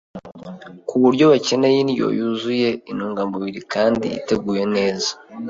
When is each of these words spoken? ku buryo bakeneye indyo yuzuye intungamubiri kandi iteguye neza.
ku 0.87 0.95
buryo 1.03 1.25
bakeneye 1.31 1.77
indyo 1.83 2.07
yuzuye 2.17 2.69
intungamubiri 2.91 3.61
kandi 3.73 4.07
iteguye 4.19 4.63
neza. 4.75 5.11